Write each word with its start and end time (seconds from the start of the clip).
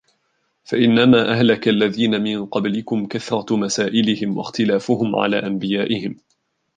فَإِنَّمَا 0.63 1.31
أَهْلَكَ 1.31 1.67
الَّذِينَ 1.67 2.21
مِنْ 2.21 2.45
قَبْلِكُمْ 2.45 3.05
كَثْرَةُ 3.07 3.55
مَسَائِلِهِمْ 3.57 4.37
واخْتِلاَفُهُمْ 4.37 5.15
عَلَى 5.15 5.39
أَنْبِيَائِهِمْ 5.39 6.15